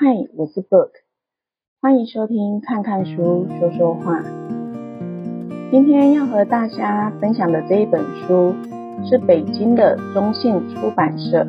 [0.00, 0.90] 嗨，我是 Book，
[1.82, 4.22] 欢迎收听看看书说说话。
[5.72, 8.54] 今天要和大家分享的这一本书
[9.04, 11.44] 是北京的中信出版社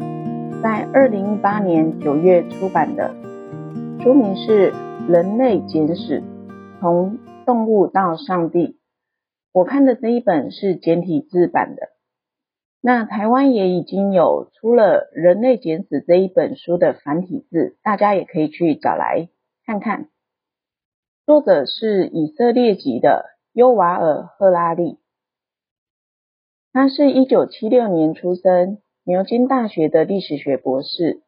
[0.63, 3.13] 在二零一八年九月出版的，
[4.01, 4.71] 书名是
[5.07, 6.23] 《人类简史：
[6.79, 8.67] 从动物到上帝》。
[9.53, 11.98] 我看的这一本是简体字版的。
[12.81, 19.27] 那台湾也已经有出了《人类简史》这一本书的繁体字，大家也可以去找来
[19.65, 20.07] 看看。
[21.25, 24.97] 作者是以色列籍的尤瓦尔·赫拉利，
[26.71, 31.21] 他是一九七六年出生，牛津大学的历史学博士，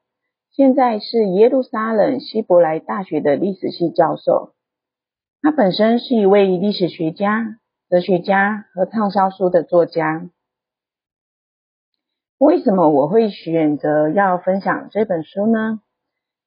[0.51, 4.53] 现在是耶路撒冷希伯来大学的历史系教授。
[5.41, 7.57] 他本身是一位历史学家、
[7.89, 10.29] 哲学家和畅销书的作家。
[12.41, 15.79] 为什么我会选择要分享这本书呢？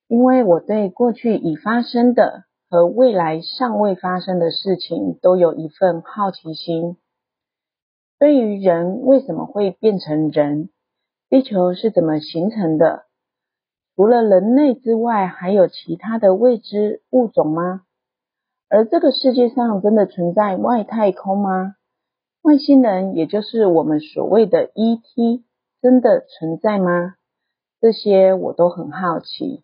[0.09, 6.97] 因为我对过去已发生的和未来尚未发生的事情都有一份好奇心。
[8.19, 10.69] 对于人为什么会变成人，
[11.31, 13.05] 地球是怎么形成的，
[13.95, 17.83] 除了人类之外，还有其他的未知物种吗？
[18.69, 21.77] 而这个世界上真的存在外太空吗？
[22.43, 25.45] 外星人，也就是我们所谓的 ET。
[25.85, 27.13] 真的存在吗？
[27.79, 29.63] 这些我都很好奇。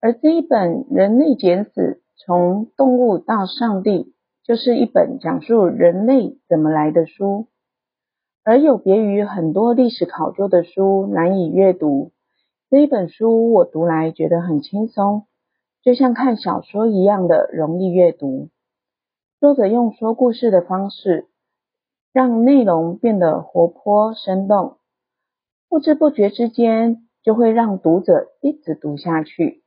[0.00, 3.90] 而这一本《人类简史：从动物到上帝》，
[4.44, 7.48] 就是一本讲述人类怎么来的书。
[8.44, 12.12] 而有别于很多历史考究的书难以阅读，
[12.70, 15.26] 这一本书我读来觉得很轻松，
[15.82, 18.48] 就像看小说一样的容易阅读。
[19.38, 21.26] 作者用说故事的方式，
[22.10, 24.78] 让内容变得活泼生动。
[25.76, 29.62] 不知不觉之间，就会让读者一直读下去，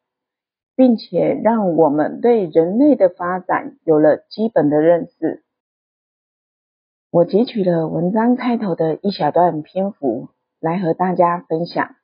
[0.76, 5.44] 并且让我们对人类的发展有了基本的认识。
[7.12, 11.96] 我截取了文章开头的一小段篇幅来和大家分享。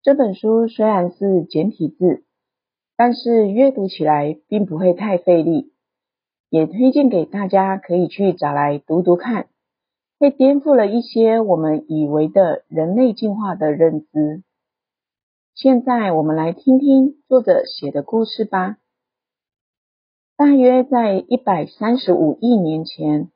[0.00, 2.24] 这本书虽然是简体字，
[2.96, 5.74] 但是阅读起来并不会太费力，
[6.48, 9.48] 也推荐给大家可以去找来读读看。
[10.18, 14.42] 会颠覆了一些我们以为的人类进化的认知。
[15.54, 18.78] 现在我们来听听作者写的故事吧。
[20.36, 23.30] 大约在一百三十五亿年前，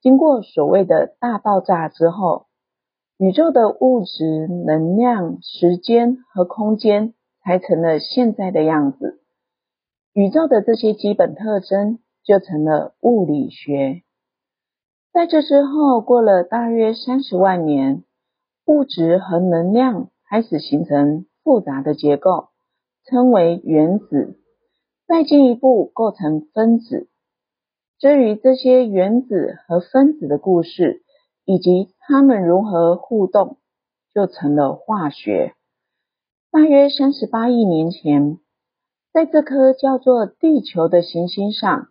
[0.00, 2.46] 经过所谓的大爆炸之后，
[3.18, 9.22] 宇宙的物质、能量、时间和空间才成了现在的样子。
[10.12, 14.02] 宇宙的这些基本特征就成了物理学。
[15.12, 18.04] 在这之后，过了大约三十万年，
[18.66, 22.48] 物质和能量开始形成复杂的结构，
[23.04, 24.38] 称为原子。
[25.06, 27.08] 再进一步构成分子。
[27.98, 31.02] 至于这些原子和分子的故事，
[31.46, 33.56] 以及它们如何互动，
[34.12, 35.54] 就成了化学。
[36.52, 38.38] 大约三十八亿年前，
[39.12, 41.88] 在这颗叫做地球的行星上，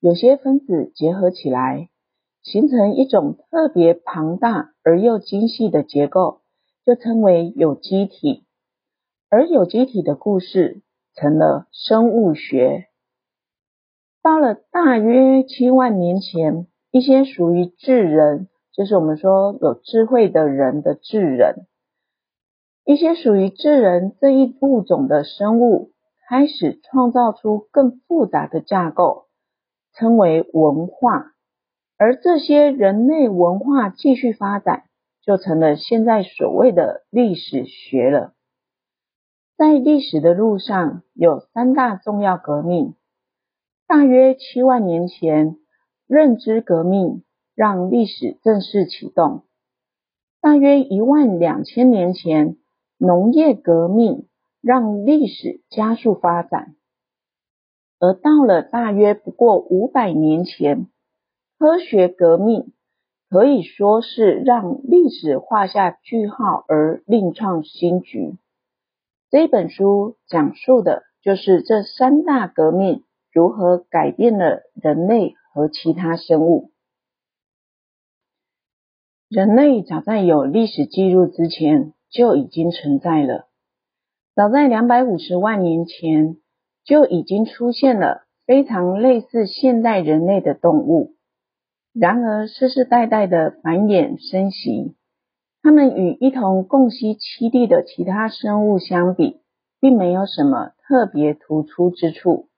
[0.00, 1.90] 有些分子结合起来。
[2.44, 6.42] 形成一种特别庞大而又精细的结构，
[6.84, 8.44] 就称为有机体。
[9.30, 10.82] 而有机体的故事
[11.14, 12.88] 成了生物学。
[14.22, 21.66] 到了大约七万年前，一些属于智人，就是我们说有智慧的人的智人，
[22.84, 25.92] 一些属于智人这一物种的生物，
[26.28, 29.26] 开始创造出更复杂的架构，
[29.94, 31.33] 称为文化。
[31.96, 34.84] 而这些人类文化继续发展，
[35.22, 38.34] 就成了现在所谓的历史学了。
[39.56, 42.94] 在历史的路上，有三大重要革命。
[43.86, 45.56] 大约七万年前，
[46.08, 47.22] 认知革命
[47.54, 49.44] 让历史正式启动；
[50.40, 52.56] 大约一万两千年前，
[52.98, 54.26] 农业革命
[54.60, 56.74] 让历史加速发展；
[58.00, 60.88] 而到了大约不过五百年前，
[61.58, 62.72] 科学革命
[63.30, 68.36] 可以说是让历史画下句号而另创新局。
[69.30, 73.02] 这本书讲述的就是这三大革命
[73.32, 76.70] 如何改变了人类和其他生物。
[79.28, 83.48] 人类早在有历史记录之前就已经存在了，
[84.34, 86.36] 早在两百五十万年前
[86.84, 91.13] 就已经出现了非常类似现代人类的动物。
[91.96, 94.96] 然而，世世代代的繁衍生息，
[95.62, 99.40] 它们与一同共栖栖地的其他生物相比，
[99.80, 102.48] 并没有什么特别突出之处。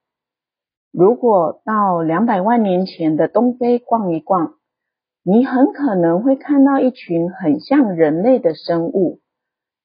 [0.91, 4.55] 如果到两百万年前的东非逛一逛，
[5.23, 9.21] 你很可能会看到一群很像人类的生物。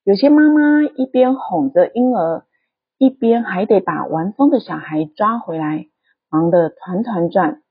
[0.02, 2.46] 有些妈妈一边哄着婴儿，
[2.96, 5.88] 一边还得把玩疯的小孩抓回来，
[6.30, 7.61] 忙得团团转。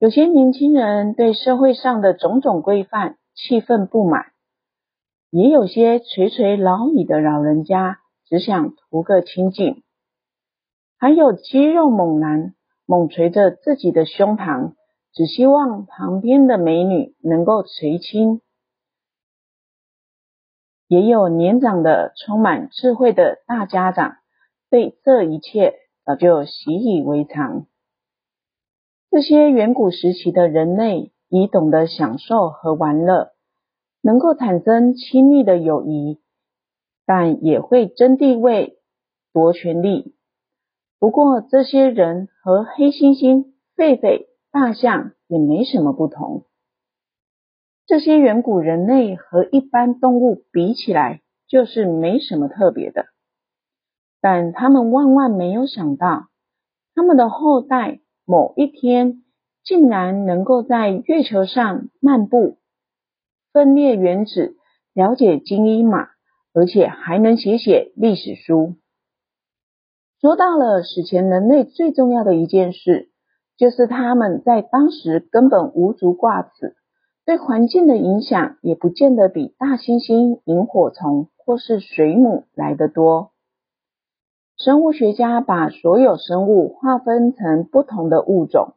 [0.00, 4.32] 有些年轻人对社会上的种种规范气愤不满，
[5.28, 9.82] 也有些垂垂老矣的老人家只想图个清静，
[10.96, 12.54] 还有肌肉猛男
[12.86, 14.72] 猛捶着自己的胸膛，
[15.12, 18.40] 只希望旁边的美女能够垂青。
[20.88, 24.16] 也有年长的、充满智慧的大家长，
[24.70, 25.74] 对这一切
[26.06, 27.66] 早就习以为常。
[29.10, 33.32] 这些远古时期的人类已懂得享受和玩乐，
[34.02, 36.20] 能够产生亲密的友谊，
[37.06, 38.78] 但也会争地位、
[39.32, 40.14] 夺权力。
[41.00, 43.46] 不过，这些人和黑猩猩、
[43.76, 46.44] 狒狒、大象也没什么不同。
[47.86, 53.06] 这些远古人类和一般动物比起来，就是没什么特别的。
[54.20, 56.28] 但他们万万没有想到，
[56.94, 57.98] 他们的后代
[58.30, 59.24] 某一天
[59.64, 62.58] 竟然能够在月球上漫步、
[63.52, 64.54] 分裂原子、
[64.94, 66.10] 了解金银马，
[66.54, 68.76] 而且还能写写历史书。
[70.20, 73.10] 说到了史前人类最重要的一件事，
[73.56, 76.76] 就是他们在当时根本无足挂齿。
[77.26, 83.32] 对环境的影响也不见得比大猩猩、萤火虫或是水母来得多。
[84.62, 88.74] 生物学家把所有生物划分成不同的物种，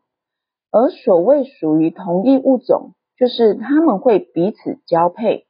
[0.71, 5.45] 而所谓属于同一物种，就是它们会彼此交配，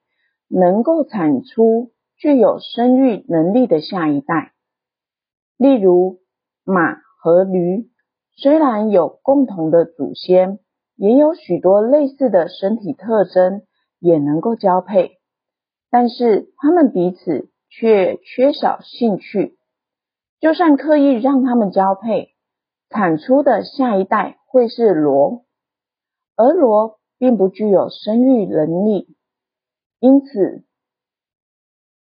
[0.47, 4.53] 能够产出具有生育能力的下一代。
[5.55, 6.17] 例如，
[6.63, 7.89] 马和驴
[8.35, 10.59] 虽然有共同的祖先。
[10.95, 13.63] 也有许多类似的身体特征，
[13.99, 15.13] 也能够交配，
[15.89, 19.57] 但是他们彼此却缺少兴趣。
[20.43, 22.33] 就算刻意让他们交配，
[22.89, 25.43] 产出的下一代会是骡，
[26.35, 29.15] 而骡并不具有生育能力，
[30.01, 30.65] 因此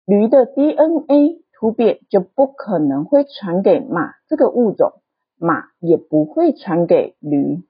[0.07, 5.03] 驴的 DNA 突变就不可能会传给马这个物种，
[5.37, 7.63] 马也不会传给驴。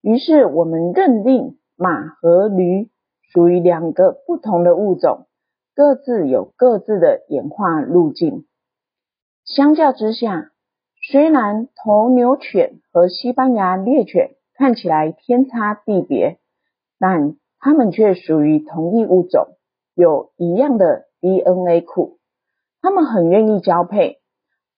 [0.00, 2.88] 于是我们认定马和驴
[3.32, 5.26] 属于两个不同的物种，
[5.74, 8.46] 各自有各自的演化路径。
[9.54, 10.50] 相较之下，
[11.10, 16.38] 虽然头牛犬和西班牙猎犬看起来天差地别，
[16.98, 19.56] 但它们却属于同一物种，
[19.94, 22.18] 有一样的 DNA 库。
[22.80, 24.20] 它们很愿意交配，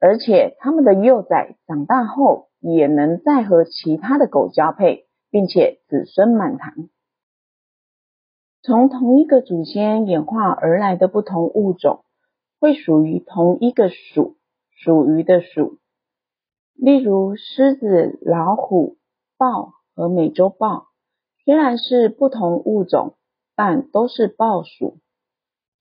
[0.00, 5.06] 而且它们的幼崽长大后也能再和其他的狗交配。
[5.32, 6.74] 并且子孙满堂。
[8.62, 12.04] 从同一个祖先演化而来的不同物种，
[12.60, 14.36] 会属于同一个属，
[14.82, 15.78] 属于的属。
[16.74, 18.96] 例如，狮子、老虎、
[19.38, 20.88] 豹和美洲豹，
[21.44, 23.14] 虽然是不同物种，
[23.54, 24.98] 但都是豹属。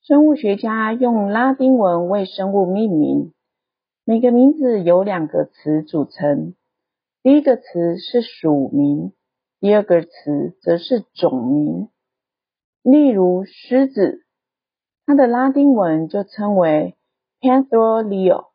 [0.03, 3.33] 生物学家用拉丁文为生物命名，
[4.05, 6.53] 每个名字由两个词组成。
[7.23, 9.13] 第一个词是属名。
[9.59, 11.89] 第二个词则是种名，
[12.81, 14.25] 例如狮子，
[15.05, 16.95] 它的拉丁文就称为
[17.39, 18.50] Panther leo，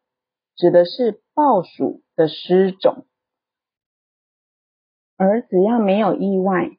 [0.57, 3.07] 指的是豹属的狮种。
[5.17, 6.71] 而只要没有意外，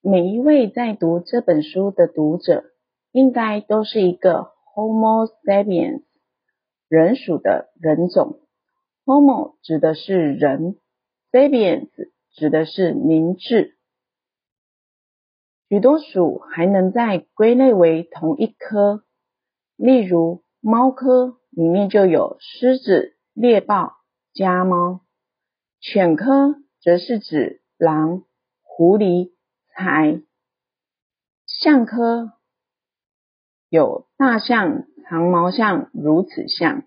[0.00, 2.64] 每一位在读这本书的读者，
[3.12, 6.04] 应该都是一个 Homo sapiens，
[6.88, 8.40] 人属的人种。
[9.04, 10.76] Homo 指的是人
[11.32, 11.88] ，sapiens。
[12.36, 13.78] 指的是明智，
[15.70, 19.04] 许多属还能再归类为同一科，
[19.76, 23.94] 例如猫科里面就有狮子、猎豹、
[24.34, 25.00] 家猫；
[25.80, 28.24] 犬科则是指狼、
[28.62, 29.32] 狐狸、
[29.74, 30.26] 豺；
[31.46, 32.32] 象科
[33.70, 36.82] 有大象、长毛象、乳齿象。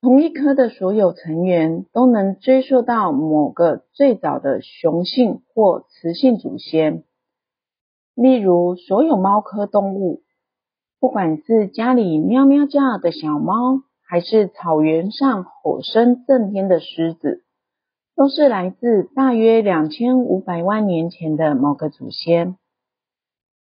[0.00, 7.02] 同一科的所有成员都能追溯到某个最早的雄性或雌性祖先。
[8.14, 10.21] 例如，所有猫科动物，
[11.02, 17.42] 不管是家里喵喵叫的小猫，还是草原上吼声震天的狮子，
[18.14, 22.56] 都是来自大约两千五百万年前的某个祖先。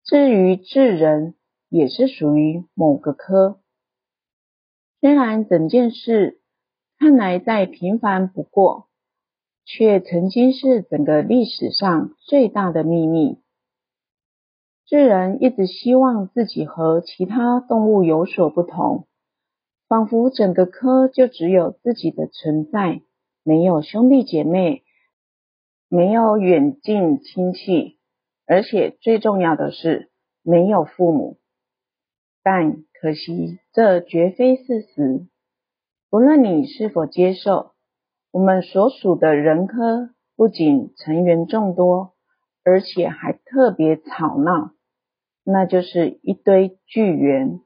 [0.05, 1.37] 至于智人，
[1.69, 3.61] 也是属于某个科。
[5.01, 6.41] 虽然整件事
[6.99, 8.89] 看来再平凡不过，
[9.65, 13.39] 却曾经是整个历史上最大的秘密。
[14.93, 19.07] 智人一直希望自己和其他动物有所不同，
[19.89, 23.01] 仿佛整个科就只有自己的存在，
[23.43, 24.83] 没有兄弟姐妹，
[25.89, 27.97] 没有远近亲戚，
[28.47, 30.11] 而且最重要的是
[30.43, 31.39] 没有父母。
[32.43, 35.27] 但可惜，这绝非事实。
[36.11, 37.73] 不论你是否接受，
[38.31, 42.13] 我们所属的人科不仅成员众多，
[42.63, 44.73] 而且还特别吵闹。
[45.45, 47.61] 那就是一堆巨猿，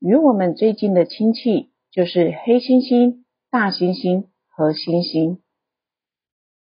[0.00, 5.38] 与我们最近的亲戚就是黑猩猩、大猩猩和猩猩。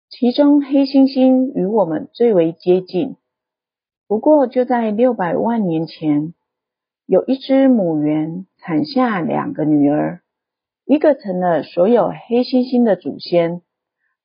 [0.08, 3.16] 其中黑猩猩与我们最为接近。
[4.08, 6.32] 不过就在六百万年前，
[7.04, 10.22] 有一只母猿产下两个女儿，
[10.86, 13.60] 一个成了所有黑猩猩的祖先，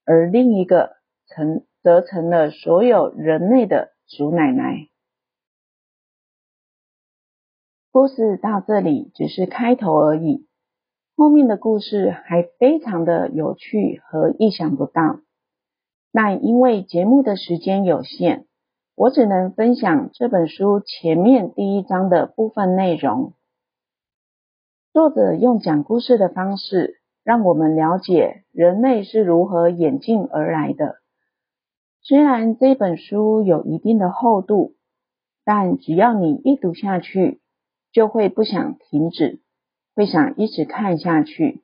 [0.05, 0.91] 而另一个
[1.27, 4.87] 成则成了所有人类的祖奶奶。
[7.93, 10.47] 故事到这里只是开头而已，
[11.17, 15.19] 后面的故事还非常的有趣和意想不到。
[16.13, 18.45] 但因为节目的时间有限，
[18.95, 23.33] 我只能分享这本书前面第一章的部分内容。
[24.93, 30.95] 作者用讲故事的方式，让我们了解人类是如何演进而来的。
[32.01, 34.75] 虽然这本书有一定的厚度，
[35.43, 37.41] 但只要你一读下去，
[37.91, 39.41] 就会不想停止，
[39.95, 41.63] 会想一直看下去。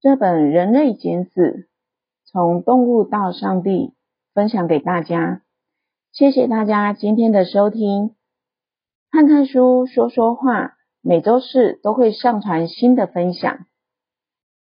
[0.00, 1.68] 这本《人类简史：
[2.24, 3.70] 从动物到上帝》
[4.32, 5.42] 分享给大家，
[6.12, 8.14] 谢谢大家今天的收听。
[9.10, 13.66] 看看书，说说话，每周四都会上传新的分享。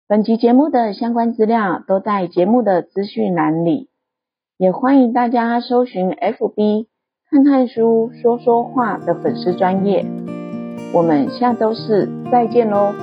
[0.07, 3.89] 本集节目的相关资料都在节目的资讯栏里，
[4.57, 6.87] 也欢迎大家搜寻 FB。
[7.31, 10.05] 看看书，说说话的粉丝专业，
[10.93, 12.93] 我们下周四再见喽。